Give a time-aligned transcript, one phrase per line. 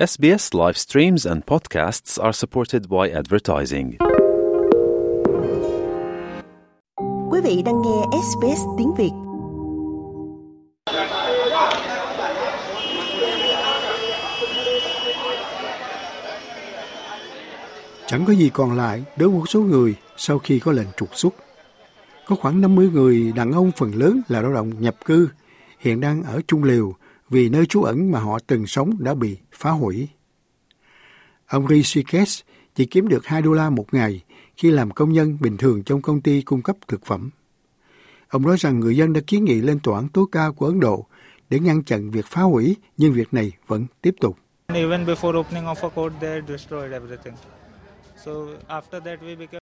[0.00, 3.92] SBS live streams and podcasts are supported by advertising.
[7.30, 9.10] Quý vị đang nghe SBS tiếng Việt.
[18.06, 21.16] Chẳng có gì còn lại đối với một số người sau khi có lệnh trục
[21.16, 21.34] xuất.
[22.26, 25.28] Có khoảng 50 người đàn ông phần lớn là lao động nhập cư,
[25.78, 26.94] hiện đang ở Trung Liều
[27.30, 30.08] vì nơi trú ẩn mà họ từng sống đã bị phá hủy.
[31.46, 32.44] Ông Rishikesh
[32.74, 34.22] chỉ kiếm được 2 đô la một ngày
[34.56, 37.30] khi làm công nhân bình thường trong công ty cung cấp thực phẩm.
[38.28, 40.80] Ông nói rằng người dân đã kiến nghị lên tòa án tối cao của Ấn
[40.80, 41.06] Độ
[41.50, 44.36] để ngăn chặn việc phá hủy, nhưng việc này vẫn tiếp tục.
[44.66, 47.34] Even before opening of a court, they destroyed everything.
[48.24, 48.32] So
[48.68, 49.60] after that we became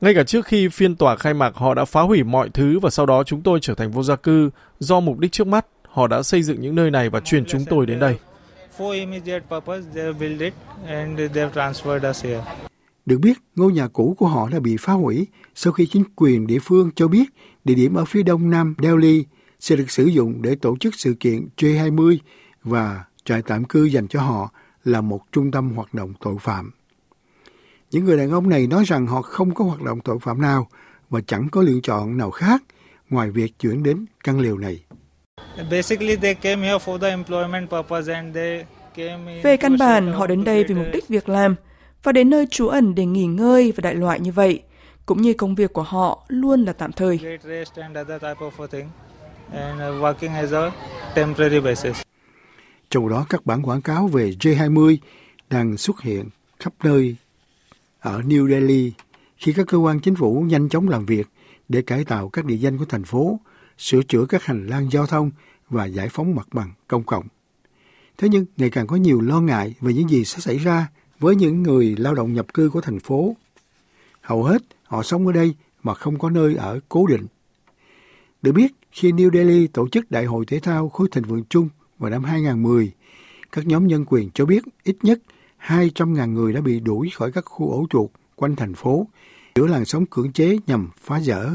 [0.00, 2.90] ngay cả trước khi phiên tòa khai mạc, họ đã phá hủy mọi thứ và
[2.90, 4.50] sau đó chúng tôi trở thành vô gia cư.
[4.78, 5.66] Do mục đích trước mắt,
[5.96, 8.18] họ đã xây dựng những nơi này và chuyển chúng tôi đến đây.
[8.78, 10.54] for immediate purpose they have built it
[10.86, 12.42] and they have transferred us here.
[13.06, 16.46] Được biết, ngôi nhà cũ của họ đã bị phá hủy sau khi chính quyền
[16.46, 17.24] địa phương cho biết
[17.64, 19.24] địa điểm ở phía đông nam Delhi
[19.60, 22.16] sẽ được sử dụng để tổ chức sự kiện J20
[22.62, 24.50] và trại tạm cư dành cho họ
[24.84, 26.70] là một trung tâm hoạt động tội phạm.
[27.90, 30.68] Những người đàn ông này nói rằng họ không có hoạt động tội phạm nào
[31.10, 32.62] và chẳng có lựa chọn nào khác
[33.10, 34.85] ngoài việc chuyển đến căn liều này.
[35.70, 40.12] Basically they came here for the employment purpose and they came in Về căn bản,
[40.12, 41.54] họ đến đây vì mục đích việc làm
[42.02, 44.62] và đến nơi trú ẩn để nghỉ ngơi và đại loại như vậy.
[45.06, 47.18] Cũng như công việc của họ luôn là tạm thời.
[47.18, 48.88] Get rest and other type of a thing
[49.52, 50.70] and uh, working as a
[51.14, 52.02] temporary basis.
[52.90, 54.96] Trong đó các bản quảng cáo về J20
[55.50, 56.28] đang xuất hiện
[56.60, 57.16] khắp nơi
[58.00, 58.92] ở New Delhi
[59.36, 61.26] khi các cơ quan chính phủ nhanh chóng làm việc
[61.68, 63.38] để cải tạo các địa danh của thành phố,
[63.78, 65.30] sửa chữa các hành lang giao thông
[65.68, 67.24] và giải phóng mặt bằng công cộng.
[68.18, 70.88] Thế nhưng ngày càng có nhiều lo ngại về những gì sẽ xảy ra
[71.18, 73.36] với những người lao động nhập cư của thành phố.
[74.20, 77.26] Hầu hết họ sống ở đây mà không có nơi ở cố định.
[78.42, 81.68] Được biết, khi New Delhi tổ chức Đại hội Thể thao Khối Thịnh Vượng Chung
[81.98, 82.92] vào năm 2010,
[83.52, 85.18] các nhóm nhân quyền cho biết ít nhất
[85.66, 89.06] 200.000 người đã bị đuổi khỏi các khu ổ chuột quanh thành phố
[89.54, 91.50] giữa làn sóng cưỡng chế nhằm phá dỡ.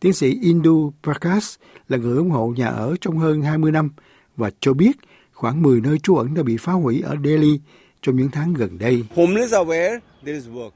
[0.00, 3.90] Tiến sĩ Indu Prakash là người ủng hộ nhà ở trong hơn 20 năm
[4.36, 4.92] và cho biết
[5.32, 7.60] khoảng 10 nơi trú ẩn đã bị phá hủy ở Delhi
[8.02, 9.04] trong những tháng gần đây.
[9.16, 10.70] Homeless are where there is work.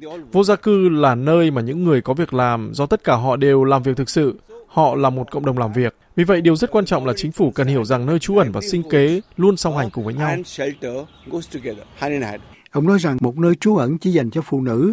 [0.00, 0.26] They all work.
[0.32, 3.36] Vô gia cư là nơi mà những người có việc làm do tất cả họ
[3.36, 4.40] đều làm việc thực sự.
[4.66, 5.96] Họ là một cộng đồng làm việc.
[6.16, 8.52] Vì vậy, điều rất quan trọng là chính phủ cần hiểu rằng nơi trú ẩn
[8.52, 10.28] và sinh kế luôn song hành cùng với nhau.
[10.28, 10.92] And shelter
[11.30, 12.42] goes together, hand in hand.
[12.70, 14.92] Ông nói rằng một nơi trú ẩn chỉ dành cho phụ nữ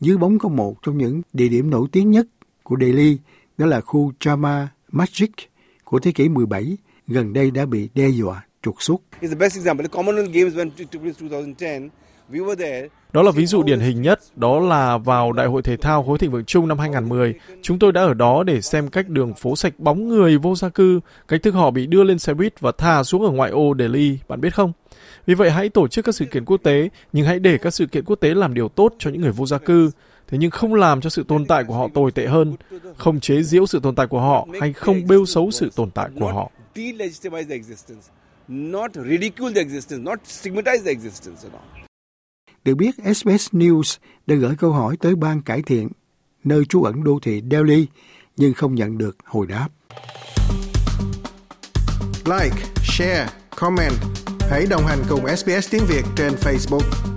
[0.00, 2.26] dưới bóng có một trong những địa điểm nổi tiếng nhất
[2.64, 3.18] của Delhi,
[3.58, 5.28] đó là khu Jama Masjid
[5.84, 6.76] của thế kỷ 17,
[7.06, 9.00] gần đây đã bị đe dọa trục xuất.
[9.20, 9.86] It's the best example.
[9.86, 11.90] The Commonwealth Games when it took place 2010,
[12.30, 12.88] we were there.
[13.12, 16.18] Đó là ví dụ điển hình nhất, đó là vào Đại hội Thể thao Khối
[16.18, 19.56] Thịnh Vượng Chung năm 2010, chúng tôi đã ở đó để xem cách đường phố
[19.56, 22.72] sạch bóng người vô gia cư, cách thức họ bị đưa lên xe buýt và
[22.78, 24.72] thả xuống ở ngoại ô Delhi, bạn biết không?
[25.26, 27.86] Vì vậy hãy tổ chức các sự kiện quốc tế, nhưng hãy để các sự
[27.86, 29.90] kiện quốc tế làm điều tốt cho những người vô gia cư,
[30.28, 32.56] thế nhưng không làm cho sự tồn tại của họ tồi tệ hơn,
[32.96, 36.08] không chế giễu sự tồn tại của họ hay không bêu xấu sự tồn tại
[36.20, 36.50] của họ.
[42.64, 43.96] Được biết, SBS News
[44.26, 45.88] đã gửi câu hỏi tới ban cải thiện
[46.44, 47.86] nơi trú ẩn đô thị Delhi
[48.36, 49.68] nhưng không nhận được hồi đáp.
[52.24, 53.92] Like, share, comment.
[54.50, 57.13] Hãy đồng hành cùng SBS tiếng Việt trên Facebook.